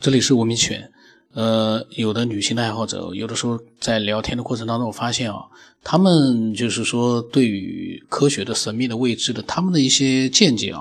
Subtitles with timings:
[0.00, 0.90] 这里是文明犬。
[1.34, 5.44] 呃，有的女性的爱好者，有的时候在聊天的过程当中，我发现啊，
[5.84, 10.80] 他们就是说对于科学的神秘的未知的，他们的一些见解啊，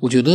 [0.00, 0.32] 我觉得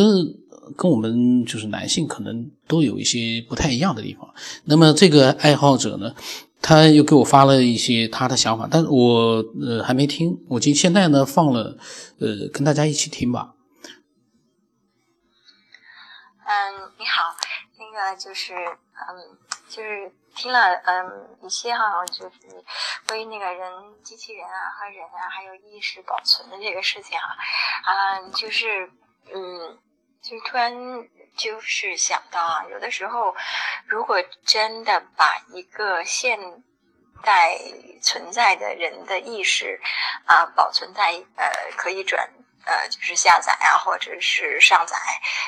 [0.78, 4.34] 跟我们就是男性可能都有一些不太一样的地方。
[4.64, 6.16] 那么这个爱好者呢，
[6.62, 11.78] 他又给我发了一些他的想法，但是我呃还没听，我今现在呢放了，
[12.20, 13.56] 呃，跟大家一起听吧。
[16.48, 17.24] 嗯，你好，
[17.92, 19.38] 那个就是嗯。
[19.70, 22.36] 就是听了嗯一些哈，就是
[23.08, 27.38] 关于那个人、机器人啊和人啊还有意识保存的这个事情啊，
[27.86, 28.92] 啊就是
[29.34, 29.80] 嗯，
[30.22, 30.74] 就突然
[31.38, 33.34] 就是想到啊，有的时候
[33.86, 36.38] 如果真的把一个现
[37.24, 37.58] 代
[38.02, 39.80] 存在的人的意识
[40.26, 42.30] 啊保存在呃可以转。
[42.66, 44.96] 呃，就是下载啊，或者是上载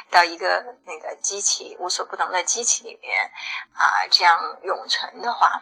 [0.10, 3.32] 到一个那个机器无所不能的机器里面
[3.74, 5.62] 啊，这样永存的话，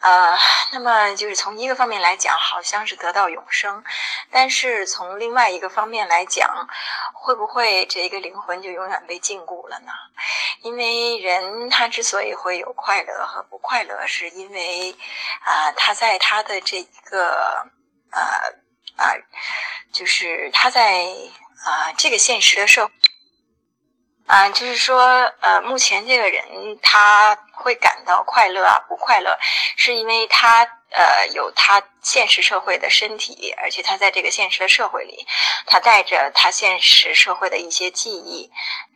[0.00, 0.36] 呃，
[0.72, 3.82] 那么就是从一个方面来讲，好像是得到永生，
[4.30, 6.68] 但是从另外一个方面来讲，
[7.14, 9.92] 会不会这一个灵魂就永远被禁锢了呢？
[10.60, 14.94] 因为人他之所以会有快乐和不快乐，是因为
[15.44, 17.66] 啊，他在他的这一个
[18.10, 18.61] 呃。
[18.96, 19.12] 啊，
[19.92, 21.06] 就是他在
[21.64, 22.92] 啊这个现实的社会，
[24.32, 24.98] 啊，就是说，
[25.40, 26.42] 呃，目前这个人
[26.80, 29.38] 他会感到快乐啊不快乐，
[29.76, 35.26] 是因为他呃有他现实社会的身体，而且他在这个现实的社会里，
[35.66, 38.50] 他带着他现实社会的一些记忆，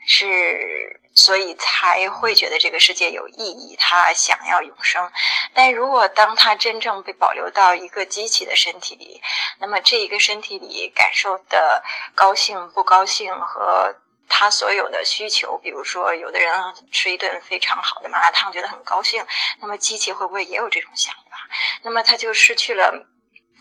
[0.06, 1.02] 是。
[1.18, 5.10] 所以才会觉得这个世界有意义，他想要永生。
[5.54, 9.22] 但如果当他真正被保留到一个机器的身体里，
[9.58, 11.82] 那么这一个身体里感受的
[12.14, 13.96] 高兴、不高兴和
[14.28, 16.52] 他所有的需求，比如说有的人
[16.90, 19.24] 吃一顿非常好的麻辣烫觉得很高兴，
[19.60, 21.48] 那么机器会不会也有这种想法？
[21.82, 23.06] 那么他就失去了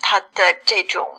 [0.02, 1.16] 他的这种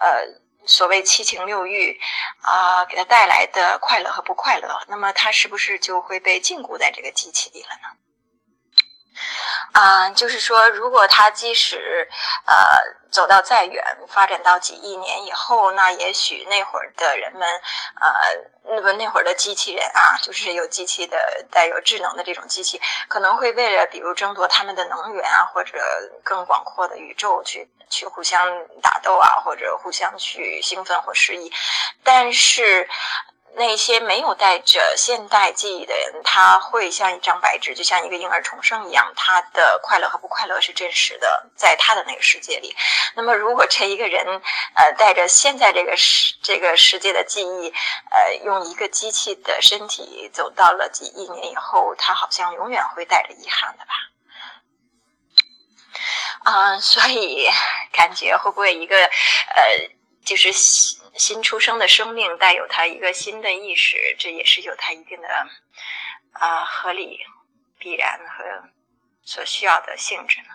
[0.00, 0.42] 呃。
[0.66, 2.00] 所谓七情六欲，
[2.40, 7.98] 啊，给他带来的快乐和不快乐，那么他是不是就会被禁锢在这个机器里了呢？
[9.72, 12.08] 啊，就是说，如果他即使
[12.46, 12.54] 呃
[13.10, 17.48] 走到再远，发展到几亿年以后，那也许那会儿的人们，
[18.00, 21.18] 呃，那么那会儿的机器人啊，就是有机器的
[21.50, 25.78] 带有智能的这种机器，可能会为了比如争夺他们的能源啊，或者
[26.22, 28.48] 更广阔的宇宙去去互相
[28.80, 31.52] 打斗啊，或者互相去兴奋或失忆，
[32.04, 32.88] 但是。
[33.56, 42.74] 那些没有带着现代记忆的人，他会像一张白纸，就像一个婴儿重生一样，他的快乐和不快乐是真实的，在他的那个世界里。
[43.14, 44.26] 那么，如果这一个人，
[44.74, 47.72] 呃，带着现在这个世这个世界的记忆，
[48.10, 53.92] 呃，用一个机器的身体走到了几亿年以后，他好像永远会带着遗憾的吧？
[56.44, 57.48] 啊，所以
[57.92, 59.10] 感觉会不会一个，呃，
[60.24, 60.52] 就是。
[60.52, 65.28] 新新出生的生命带有他一个新的意识，这也是有他一定的
[66.32, 67.20] 啊合理、
[67.78, 68.68] 必然和
[69.22, 70.48] 所需要的性质呢。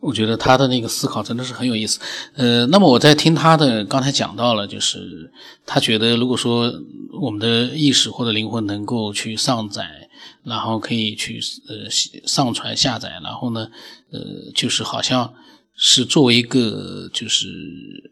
[0.00, 2.00] 我觉得他的那个思考真的是很有意思。
[2.36, 5.30] 呃，那么我在听他的刚才讲到了，就是
[5.66, 6.72] 他觉得如果说
[7.20, 10.08] 我们的意识或者灵魂能够去上载，
[10.42, 11.38] 然后可以去
[11.68, 11.90] 呃
[12.26, 13.70] 上传下载，然后呢，
[14.10, 15.34] 呃，就是好像。
[15.82, 17.48] 是作为一个就是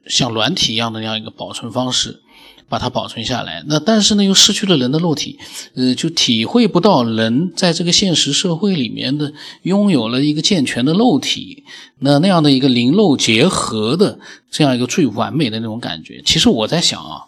[0.06, 2.22] 像软体一样的那样一个保存方式，
[2.66, 3.62] 把它保存下来。
[3.66, 5.38] 那但是呢，又失去了人的肉体，
[5.74, 9.34] 呃，就体会不到人在这个现实社会里面的
[9.64, 11.62] 拥有了一个健全的肉体，
[11.98, 14.18] 那那样的一个灵肉结合的
[14.50, 16.22] 这样一个最完美的那种感觉。
[16.24, 17.20] 其实我在想啊，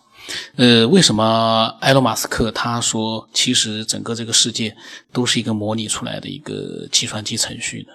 [0.57, 4.75] 呃，为什么埃隆·马斯克他说，其实整个这个世界
[5.13, 7.93] 都是一个模拟出来的一个计算机程序呢？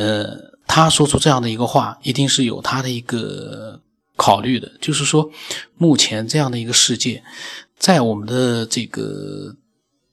[0.00, 0.51] 呃。
[0.74, 3.78] 他说出这样的一个话，一定是有他的一个
[4.16, 5.30] 考虑的，就是说，
[5.76, 7.22] 目前这样的一个世界，
[7.78, 9.54] 在我们的这个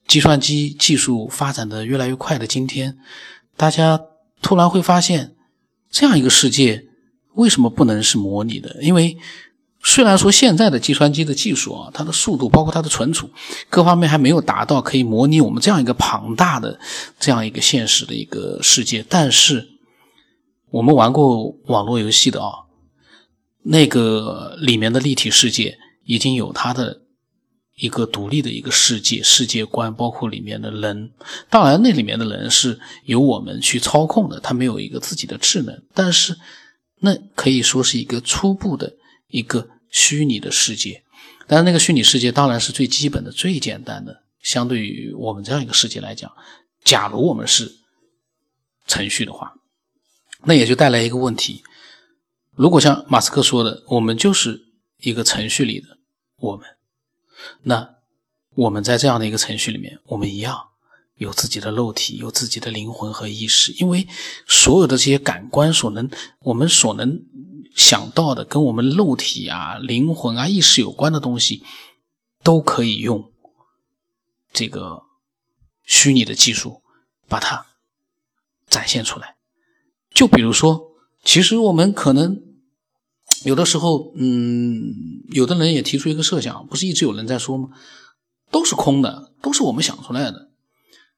[0.05, 2.97] 计算机技术发展的越来越快的今天，
[3.55, 4.01] 大家
[4.41, 5.33] 突然会发现，
[5.89, 6.87] 这样一个世界
[7.35, 8.75] 为什么不能是模拟的？
[8.81, 9.15] 因为
[9.81, 13.29] 虽然说现在的计算机的技术啊，它的速度，包括它的存储，
[13.69, 16.77] 各方面还没有达到可以模拟我们这样一个庞大的
[17.17, 19.69] 这样一个现实的一个世界，但是。
[20.71, 22.65] 我们玩过网络游戏的啊，
[23.63, 27.01] 那个里面的立体世界已经有它的
[27.75, 31.11] 一个独立的一个世界世界观，包括里面的人。
[31.49, 35.81] 当然，那里面的人是由我们去操控的，他没有一个自己的智能。
[35.93, 36.37] 但是，
[36.99, 38.93] 那可以说是一个初步的
[39.29, 41.03] 一个虚拟的世界。
[41.47, 46.31] 但是，那个虚拟世界当然是最基本的、最简单的相对于我们这样一个世界来讲，
[46.83, 47.71] 假如我们是
[48.85, 49.53] 程序的话，
[50.43, 51.63] 那也就带来一个问题：
[52.55, 54.65] 如果像马斯克说的，我们就是
[54.97, 55.97] 一个程序里的
[56.37, 56.65] 我们，
[57.63, 57.95] 那
[58.55, 60.69] 我们在这样的一个程序里面，我们一样
[61.15, 64.07] 有自己的肉体，有自己的灵魂和意识，因为
[64.47, 66.09] 所有的这些感官所能，
[66.39, 67.21] 我们所能
[67.75, 71.63] 想到的，跟我们肉体啊、灵魂啊、意识有关的东西，
[72.43, 73.31] 都可以用。
[74.51, 75.03] 这个
[75.83, 76.81] 虚拟的技术
[77.27, 77.67] 把它
[78.67, 79.35] 展现出来，
[80.19, 80.91] 就比如说，
[81.23, 82.41] 其实我们可能
[83.45, 84.93] 有的时候，嗯，
[85.29, 87.69] 有的人也提出一个设想，不是一直有人在说吗？
[88.51, 90.49] 都是空的，都是我们想出来的。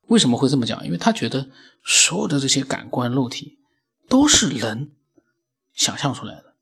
[0.10, 0.86] 为什么会这么讲？
[0.86, 1.50] 因为他觉得
[1.84, 3.58] 所有的这些感官肉体
[4.08, 4.92] 都是人
[5.74, 6.54] 想象出来的。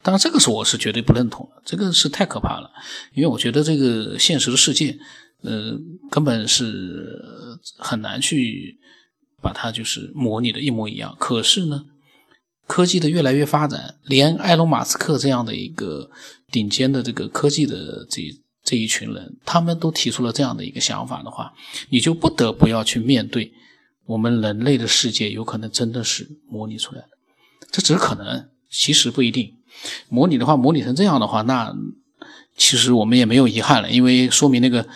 [0.00, 2.70] 当然，这个是我是绝对不认同的，这个是太可怕了。
[3.12, 4.98] 因为我觉得这个现实的世界。
[5.42, 5.76] 呃，
[6.08, 8.78] 根本是很难去
[9.42, 11.14] 把它就是模拟的一模一样。
[11.18, 11.84] 可是呢，
[12.66, 16.10] 科技的越来越发展，连埃隆·马斯克这样的一个
[16.50, 18.22] 顶尖的这个科技的这
[18.62, 21.52] 这一群人，他们都提出了这样的一个想法的话，
[21.90, 23.52] 你就不得不要去面对
[24.06, 27.08] 我们人类的世界有可能真的是模拟出来的。
[27.70, 29.52] 这只是可能，其实不一定。
[30.08, 31.74] 模拟的话，模拟成这样的话，那
[32.56, 34.86] 其实我们也没有遗憾了，因为说明那个。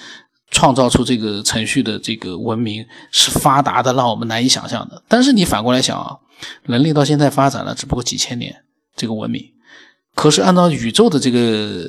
[0.51, 5.03] 创造出这个程序的这个文明是发达的，让我们难以想象的。
[5.09, 6.19] 但是你反过来想啊，
[6.63, 8.65] 人类到现在发展了只不过几千年，
[8.97, 9.43] 这个文明，
[10.15, 11.89] 可是按照宇宙的这个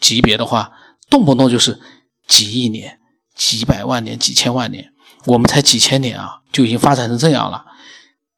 [0.00, 0.72] 级别的话，
[1.08, 1.78] 动不动就是
[2.26, 2.98] 几亿年、
[3.34, 4.92] 几百万年、几千万年，
[5.26, 7.66] 我们才几千年啊，就已经发展成这样了。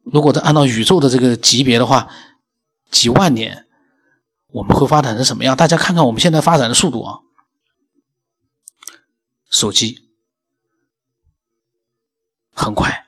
[0.05, 2.09] 如果再按照宇宙的这个级别的话，
[2.91, 3.67] 几万年，
[4.53, 5.57] 我们会发展成什么样？
[5.57, 7.19] 大家看看我们现在发展的速度啊！
[9.53, 10.09] 手机
[12.55, 13.07] 很快，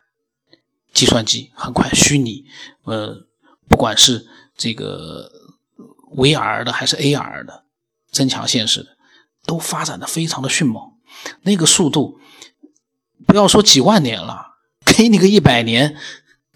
[0.93, 2.44] 计算机很快，虚拟，
[2.82, 3.26] 呃，
[3.67, 5.32] 不管是这个
[6.14, 7.64] VR 的还是 AR 的，
[8.11, 8.99] 增强现实的，
[9.46, 10.93] 都发展的非常的迅猛。
[11.43, 12.20] 那个速度，
[13.26, 15.96] 不要说几万年了，给你个一百年，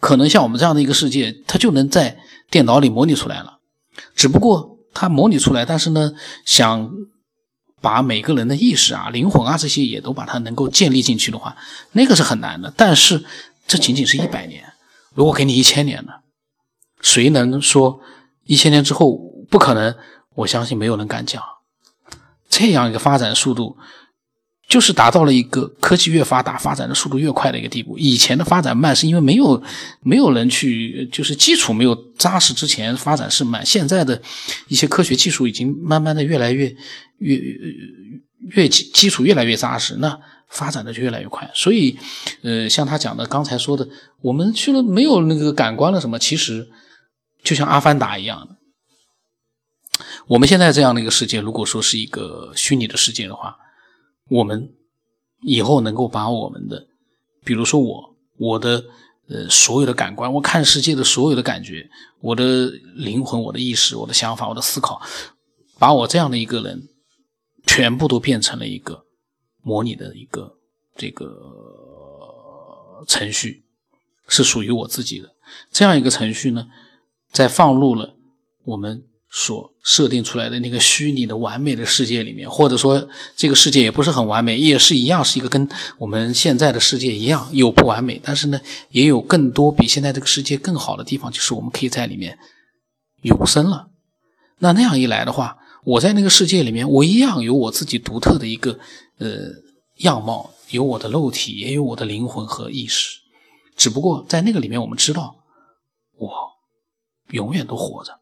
[0.01, 2.21] 可能像我们这样的一个世界，它就能在
[2.51, 3.61] 电脑里模拟出来了。
[4.15, 6.13] 只不过它模拟出来，但是呢，
[6.45, 6.91] 想。
[7.81, 11.57] 把每个人的意识啊、灵魂啊这些也都把它能够建立进去的话，
[11.93, 12.73] 那个是很难的。
[12.77, 13.25] 但是
[13.67, 14.73] 这仅仅是一百年，
[15.15, 16.13] 如果给你一千年呢？
[17.01, 18.01] 谁能说
[18.45, 19.17] 一千年之后
[19.51, 19.95] 不可能？
[20.35, 21.43] 我相信没有人敢讲。
[22.49, 23.77] 这样一个发展速度。
[24.69, 27.97] 就是达到了一个科技越发达、发展的速度越快的一个地步。
[27.97, 29.63] 以前的发展慢，是因为没有
[30.03, 33.65] 没有人去，就是基础没有扎实之前发展是慢。
[33.65, 34.21] 现在的
[34.67, 36.77] 一些科学技术已经慢慢的越来越
[37.21, 37.41] 越
[38.51, 40.21] 越基基础越来越扎实，那
[40.51, 41.51] 发展的就越来越快。
[41.55, 41.99] 所以，
[42.43, 43.89] 呃，像他讲的刚才说的，
[44.21, 46.19] 我们去了没有那个感官了什么？
[46.19, 46.69] 其实
[47.43, 50.05] 就像阿凡达一样的。
[50.27, 53.57] 我们现在这样的一个世界，如果说是一个虚拟的世界的话。
[54.29, 54.75] 我们
[55.43, 56.87] 以后能够把我们的，
[57.45, 58.85] 比如说我我的
[59.29, 61.89] 呃所有的感官，我看世界的所有的感觉，
[62.21, 65.01] 我的灵魂、我的意识、我的想法、我的思考，
[65.79, 66.89] 把我这样的一个人
[67.67, 69.05] 全部都变成了一个
[69.63, 70.59] 模拟的一个
[70.97, 71.27] 这个
[73.07, 73.65] 程序，
[74.27, 75.35] 是属于我自己的
[75.71, 76.69] 这样一个程序呢，
[77.31, 78.17] 在放入了
[78.65, 79.05] 我们。
[79.31, 85.69] 所设定出来的那个虚拟的完美的世界里面，或者说这个世界也不是很完美，也是一样，是一个跟
[85.99, 88.59] 我们现在的世界一样有不完美，但是呢，
[88.91, 92.39] 也有更多比现在这个世界更好的地方，就是我们可以在里面
[93.23, 93.89] 永生了。
[94.61, 98.79] 那那样一来的话，我在那个世界里面，我一样有我自己独特的一个
[99.19, 99.29] 呃
[99.99, 103.19] 样貌，有我的肉体，也有我的灵魂和意识，
[103.77, 105.37] 只不过在那个里面，我们知道
[106.17, 106.31] 我
[107.33, 108.19] 永远都活着。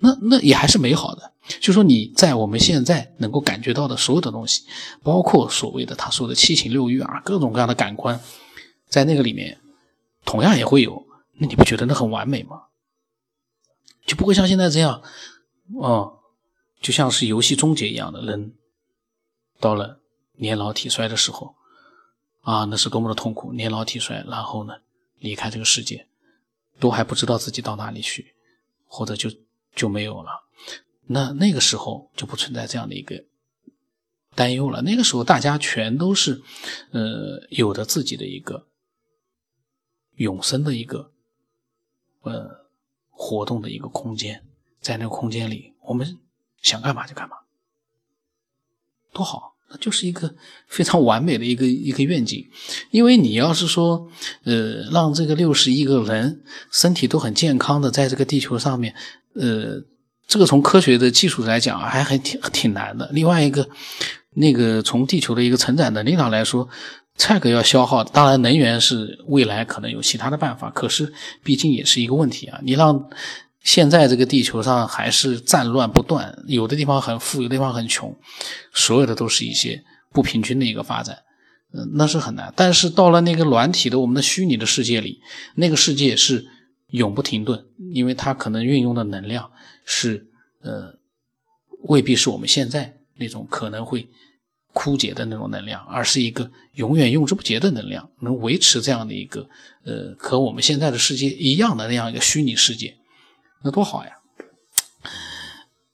[0.00, 4.64] 那那也还是美好的，就说你在我们现在能够感觉到的所有的东西，
[5.02, 8.20] 包括所谓的他说的七情六欲啊，各种各样的感官，
[8.88, 9.58] 在那个里面
[10.24, 11.04] 同样也会有。
[11.40, 12.62] 那你不觉得那很完美吗？
[14.06, 15.02] 就不会像现在这样，
[15.80, 16.20] 哦，
[16.80, 18.54] 就像是游戏终结一样的人，
[19.58, 20.00] 到了
[20.36, 21.56] 年老体衰的时候，
[22.42, 23.52] 啊，那是多么的痛苦！
[23.52, 24.74] 年老体衰，然后呢，
[25.18, 26.06] 离开这个世界，
[26.78, 28.36] 都还不知道自己到哪里去，
[28.86, 29.28] 或者就。
[29.78, 30.30] 就没有了，
[31.06, 33.24] 那那个时候就不存在这样的一个
[34.34, 34.82] 担忧了。
[34.82, 36.42] 那个时候大家全都是，
[36.90, 38.66] 呃，有着自己的一个
[40.16, 41.12] 永生的一个
[42.22, 42.66] 呃
[43.08, 44.42] 活动的一个空间，
[44.80, 46.18] 在那个空间里，我们
[46.60, 47.36] 想干嘛就干嘛，
[49.12, 49.54] 多好。
[49.70, 50.34] 那就是一个
[50.66, 52.50] 非常完美的一个一个愿景。
[52.90, 54.10] 因为你要是说，
[54.44, 56.42] 呃，让这个六十亿个人
[56.72, 58.94] 身体都很健康的在这个地球上面，
[59.38, 59.80] 呃，
[60.26, 63.08] 这个从科学的技术来讲还还挺挺难的。
[63.12, 63.68] 另外一个，
[64.34, 66.68] 那个从地球的一个承载能力上来说。
[67.20, 72.60] 这个要消耗，当然能源是未来可能有其他的办法，可是毕竟也是一个问题啊。
[72.62, 73.10] 你让
[73.64, 78.16] 现在这个地球上还是战乱不断，有的地方很富，有的地方很穷，
[78.72, 81.18] 所有的都是一些不平均的一个发展，
[81.74, 82.52] 嗯，那是很难。
[82.54, 85.18] 但是到了那个软体的我们的虚拟的世界里，
[85.56, 86.46] 那个世界是
[86.90, 89.50] 永不停顿，因为它可能运用的能量
[89.84, 90.28] 是
[90.62, 90.94] 呃，
[91.82, 94.08] 未必是我们现在那种可能会。
[94.74, 99.48] 枯竭的那种能量，而是一个永远用之不竭的能量，能维持这样的一个
[99.82, 102.96] 呃和我们现在的世界一样的那样一个虚拟世界，
[103.64, 104.12] 那多好呀！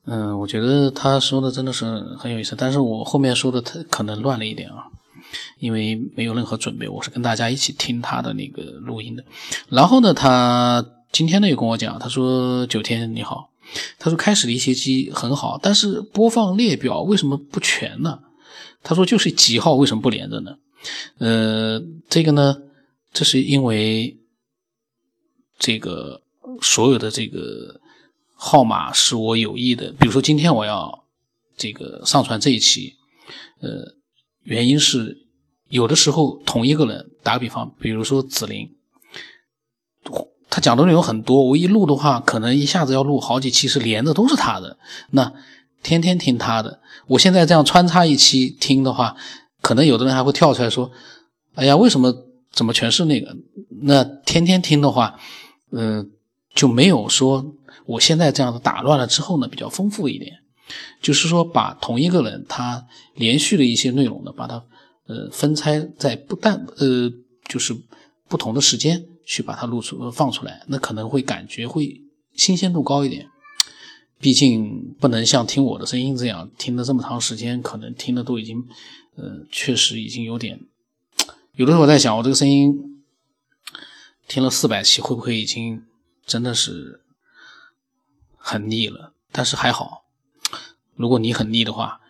[0.04, 1.86] 嗯，我觉得他说的真的是
[2.18, 4.84] 很有意思，但是我后面说的他可能乱了一点啊，
[5.58, 9.24] 因为没有任何准备，我是跟大家一起听他的那个录音的。
[9.68, 13.50] 然后呢，他今天呢又跟我讲，他说九天你好，
[13.98, 18.20] 他说开始的一些机很好，但是播放列表为什么不全呢？
[18.86, 20.58] 他说：“就是几号为什么不连着呢？
[21.16, 22.58] 呃，这个呢，
[23.14, 24.14] 这是因为
[25.58, 26.20] 这个
[26.60, 27.80] 所有的这个
[28.34, 29.90] 号码是我有意的。
[29.98, 31.06] 比如说今天我要
[31.56, 32.92] 这个上传这一期，
[33.60, 33.94] 呃，
[34.42, 35.23] 原因是
[35.74, 38.70] 有的时候同一个人，打个比方，比如说紫菱，
[40.48, 44.78] 他讲的内容很多，我一录的话，可能一下子要录好几期，是连着都是他的。
[45.10, 45.32] 那。”
[45.84, 49.14] 天天听他的，我现在这样穿插一期听的话，
[49.60, 50.90] 可能有的人还会跳出来说
[51.56, 52.10] ：“哎呀，为什么
[52.50, 53.36] 怎么全是那个？”
[53.82, 55.20] 那天天听的话，
[55.72, 56.10] 嗯，
[56.54, 57.44] 就没有说
[57.84, 60.32] 我现在这样子打乱了之后呢，比较丰富一点。
[61.02, 64.64] 就是说，把同一个人他连续的一些内容呢，把它
[65.06, 67.12] 呃分拆在不但呃
[67.46, 67.76] 就是
[68.28, 72.02] 不同的时间去把它录出放出来，那可能会感觉会
[72.34, 73.28] 新鲜度高一点。
[74.18, 78.66] 毕竟不能像听我的声音这样听了这么长时间，可能听的都已经，
[79.16, 80.60] 呃，确实已经有点。
[81.56, 83.02] 有的时候我在想，我这个声音
[84.26, 85.84] 听了四百期，会不会已经
[86.24, 87.02] 真的是
[88.36, 89.12] 很腻了？
[89.30, 90.04] 但是还好，
[90.94, 92.00] 如果你很腻的话，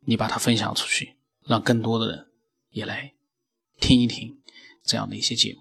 [0.00, 1.14] 你把它分享出去，
[1.50, 2.26] 让更多的人
[2.70, 3.12] 也来
[3.80, 4.38] 听一听
[4.84, 5.60] 这样的一些节目。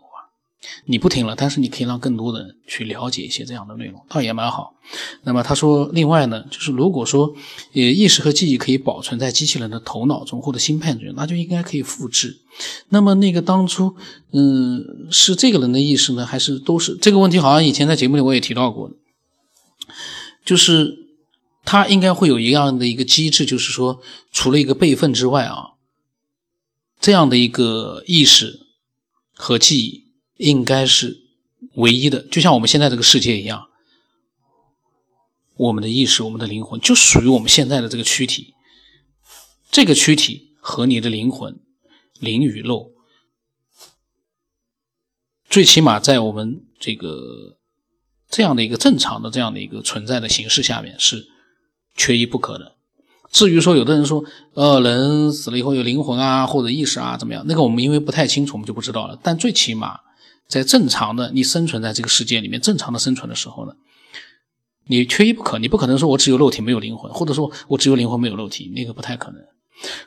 [0.86, 4.76] 你不听了，但是你可以让更多的人去了解一些这样的内容，倒也蛮好。
[5.24, 7.34] 那么他说，另外呢，就是如果说，
[7.74, 12.42] 呃，意识和记忆可以保存在机器人的头脑中或者芯片中，那就应该可以复制。
[12.90, 13.96] 那么那个当初，
[14.34, 17.40] 嗯，是这个人的意识呢，还是都是这个问题？
[17.40, 18.92] 好像以前在节目里我也提到过，
[20.44, 20.94] 就是
[21.64, 24.02] 他应该会有一样的一个机制，就是说，
[24.34, 25.76] 除了一个备份之外啊，
[27.00, 28.68] 这样的一个意识
[29.34, 30.10] 和记忆。
[30.40, 31.18] 应该是
[31.74, 33.68] 唯一的，就像我们现在这个世界一样，
[35.58, 38.54] 我们的意识、我们的灵魂就属于我们现在的这个躯体。
[39.70, 41.60] 这个躯体和你的灵魂、
[42.22, 42.94] 灵与肉，
[45.50, 47.58] 最起码在我们这个
[48.30, 51.28] 这样的一个正常的这样的一个存在的形式下面是
[51.98, 52.78] 缺一不可的。
[53.32, 57.44] 至于说有的人说，呃，人死了以后有灵魂啊，或者意识啊，怎么样？
[57.48, 59.20] 那个我们因为不太清楚，我们就不知道了。
[59.22, 60.00] 但最起码。
[60.48, 63.74] 在正常的你生存在这个世界里面，正常的生存的时候呢，
[64.88, 69.40] 你缺一不可，你不可能说我只有肉体没有灵魂，或者说我只有灵魂没有肉体，那个不太可能。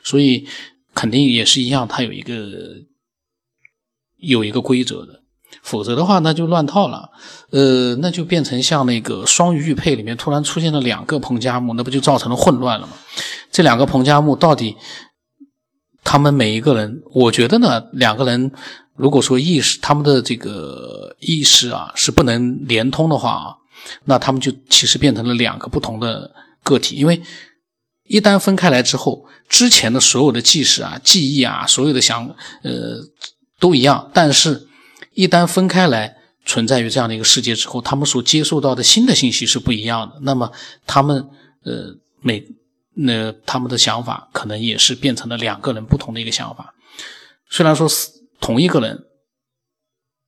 [0.03, 0.45] 所以
[0.93, 2.49] 肯定也是一样，它有一个
[4.17, 5.22] 有一个规则的，
[5.61, 7.09] 否则的话那就乱套了。
[7.51, 12.93] 呃，那就变成像那个双鱼玉佩里面突然出现了两个彭加木，那不就造成了混乱了吗？
[13.51, 14.75] 这两个彭加木到底
[16.03, 18.51] 他们每一个人，我觉得呢，两个人。
[18.95, 23.55] 如果说意识他们的这个意识啊是不能连通的话啊，
[24.05, 26.29] 那他们就其实变成了两个不同的
[26.63, 26.95] 个体。
[26.97, 27.19] 因为
[28.03, 32.23] 一旦分开来之后，之前的所有的记事啊、记忆啊、所有的想
[32.61, 32.99] 呃
[33.59, 34.67] 都一样，但是
[35.13, 36.15] 一旦分开来
[36.45, 40.19] 存在于这样的一个世界之后，他们所接受到的新的信息是不一样的。
[40.21, 40.51] 那么
[40.85, 41.29] 他们
[41.63, 42.45] 呃每
[42.93, 46.73] 那他们的想法可能也是变成了两个人不同的一个想法。
[47.49, 48.09] 虽然说是。
[48.39, 49.05] 同一个人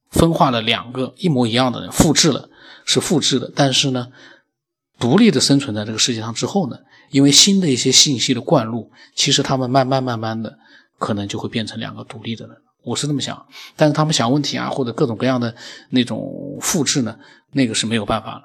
[0.10, 2.48] 分化了两个一模一样的人，复制了
[2.86, 4.08] 是复制的，但是呢，
[4.98, 6.78] 独立的生存在这个世界上之后呢，
[7.12, 10.58] 因为新的一些信息的灌入，其实他们慢慢慢慢的
[10.98, 12.56] 可能就会变成两个独立的人。
[12.86, 15.54] 我是这么想，但是他们想问题啊，或者各种各样的
[15.90, 17.18] 那种复制呢，
[17.52, 18.44] 那个是没有办法了，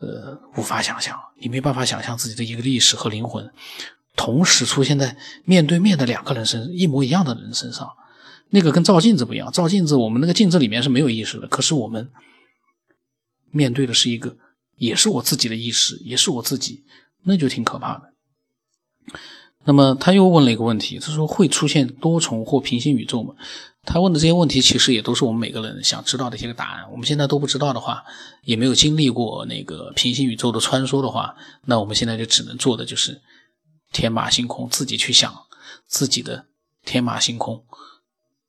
[0.00, 3.50] 呃，无法想象，你没办法想象自己的一个历史和灵魂。
[4.16, 7.88] 同时出现在面对面的两个人身一模一样的人身上。
[8.50, 12.10] 那个跟照镜子不一样，照镜子我们那个镜子里面是没有意识的，可是我们
[13.50, 14.36] 面对的是一个，
[14.76, 16.84] 也是我自己的意识，也是我自己，
[17.22, 18.12] 那就挺可怕的。
[19.64, 23.34] 那么他又问了一个问题，他说会出现多重或平行宇宙吗？
[23.82, 26.90] 他问的这些问题其实也都是我们每个人想知道的一些个答案。
[26.90, 28.04] 我们现在都不知道的话，
[28.44, 31.34] 也没有经历过那个平行宇宙的穿梭的话，
[31.64, 33.20] 那我们现在就只能做的就是
[33.92, 35.34] 天马行空，自己去想
[35.86, 36.46] 自己的
[36.84, 37.64] 天马行空。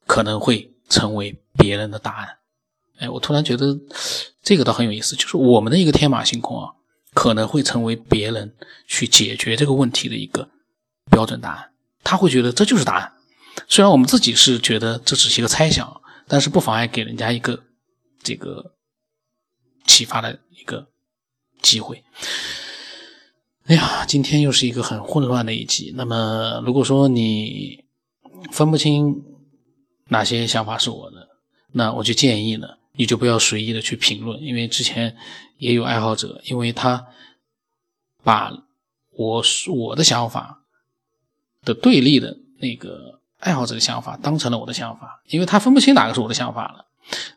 [0.07, 2.27] 可能会成为别人的答案，
[2.97, 3.79] 哎，我突然觉得
[4.43, 6.73] 这个倒很有意思，就是我们的一个天马行空啊，
[7.13, 8.53] 可能会成为别人
[8.87, 10.49] 去解决这个问题的一个
[11.09, 11.71] 标准答案。
[12.03, 13.13] 他会觉得这就是答案，
[13.67, 17.63] 虽然我们自己是觉得这只是一个猜想，但是不妨碍给人家一个
[18.21, 18.75] 这个
[19.85, 20.87] 启发的一个
[21.61, 22.03] 机会。
[23.65, 25.93] 哎呀，今天又是一个很混乱的一集。
[25.95, 27.83] 那么，如果说你
[28.51, 29.23] 分不清，
[30.09, 31.29] 哪些想法是我的？
[31.71, 35.15] 那我就建议呢，你就不要随意的去评论，因为之前
[35.57, 37.07] 也有爱好者，因为他
[38.23, 38.51] 把
[39.11, 40.65] 我我的想法
[41.61, 46.85] 的对立的那个爱好者的想法当成了我的想法，因为他分不清哪个是我的想法了，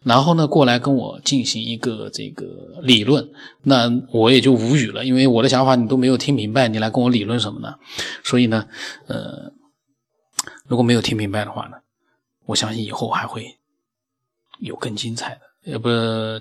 [0.02, 3.28] 然后呢过来跟我进行一个这个理论，
[3.62, 7.74] 那我也就无语了，因为我的想法你都没有听明白，你来跟我理论什么呢？
[8.22, 8.68] 所以呢，
[9.06, 9.52] 呃，
[10.66, 11.78] 如果没有听明白的话呢？
[12.46, 13.58] 我相信以后还会
[14.58, 15.88] 有更精彩的，也不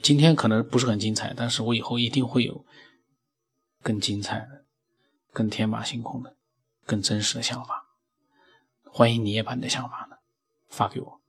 [0.04, 2.66] 今天可能不是很精彩，但是我以后一定会有
[3.82, 4.66] 更精彩的、
[5.32, 6.36] 更天马行空的、
[6.86, 7.83] 更真实的想法。
[8.96, 10.18] 欢迎你也把你的想法呢
[10.70, 11.20] 发给我，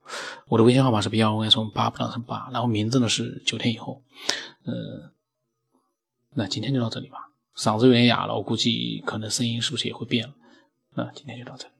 [0.49, 4.03] 我的微信号码是 B 幺 S 八不当成八，然后名字呢是九天以后。
[4.65, 5.11] 呃，
[6.35, 10.35] 那今天就到这里吧，嗓子有点哑了，我估计可能声音是不是也会变了？
[10.93, 11.73] 那今天就到这里。